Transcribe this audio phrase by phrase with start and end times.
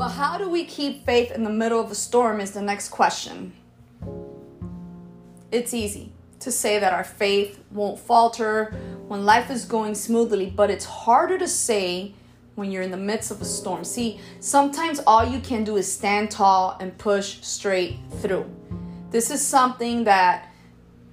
[0.00, 2.88] But how do we keep faith in the middle of a storm is the next
[2.88, 3.52] question.
[5.52, 8.74] It's easy to say that our faith won't falter
[9.08, 12.14] when life is going smoothly, but it's harder to say
[12.54, 13.84] when you're in the midst of a storm.
[13.84, 18.50] See, sometimes all you can do is stand tall and push straight through.
[19.10, 20.49] This is something that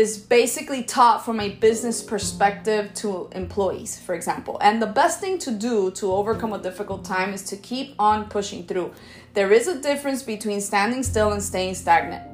[0.00, 4.56] is basically taught from a business perspective to employees, for example.
[4.62, 8.30] And the best thing to do to overcome a difficult time is to keep on
[8.30, 8.94] pushing through.
[9.34, 12.24] There is a difference between standing still and staying stagnant.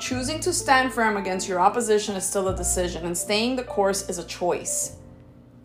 [0.00, 4.10] Choosing to stand firm against your opposition is still a decision, and staying the course
[4.10, 4.96] is a choice.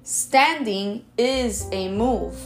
[0.03, 2.37] Standing is a move.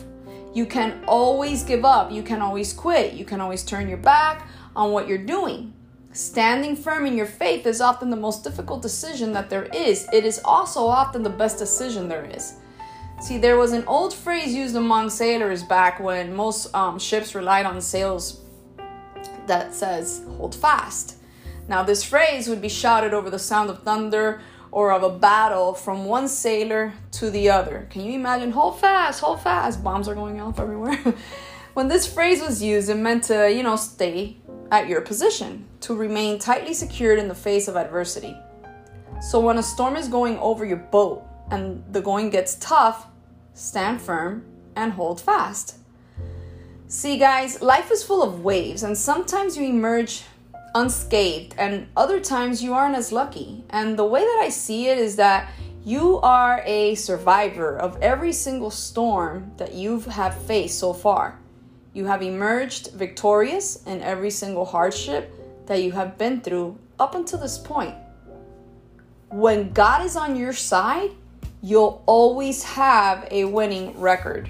[0.56, 4.48] You can always give up, you can always quit, you can always turn your back
[4.76, 5.74] on what you're doing.
[6.16, 10.08] Standing firm in your faith is often the most difficult decision that there is.
[10.14, 12.54] It is also often the best decision there is.
[13.20, 17.66] See, there was an old phrase used among sailors back when most um, ships relied
[17.66, 18.40] on sails
[19.48, 21.18] that says, hold fast.
[21.68, 24.40] Now, this phrase would be shouted over the sound of thunder
[24.72, 27.88] or of a battle from one sailor to the other.
[27.90, 28.52] Can you imagine?
[28.52, 29.84] Hold fast, hold fast.
[29.84, 30.98] Bombs are going off everywhere.
[31.74, 34.38] when this phrase was used, it meant to, you know, stay
[34.72, 38.36] at your position, to remain tightly secured in the face of adversity.
[39.22, 43.08] So when a storm is going over your boat and the going gets tough,
[43.54, 45.78] stand firm and hold fast.
[46.88, 50.24] See, guys, life is full of waves, and sometimes you emerge
[50.76, 53.64] unscathed, and other times you aren't as lucky.
[53.70, 55.50] And the way that I see it is that
[55.84, 61.40] you are a survivor of every single storm that you have faced so far.
[61.96, 65.34] You have emerged victorious in every single hardship
[65.66, 67.96] that you have been through up until this point.
[69.30, 71.12] When God is on your side,
[71.62, 74.50] you'll always have a winning record.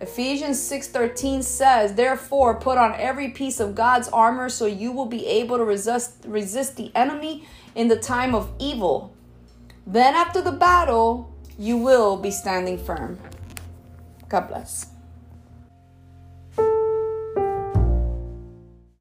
[0.00, 5.24] Ephesians 6:13 says, "Therefore put on every piece of God's armor so you will be
[5.28, 9.12] able to resist resist the enemy in the time of evil.
[9.86, 13.20] Then after the battle, you will be standing firm."
[14.28, 14.91] God bless.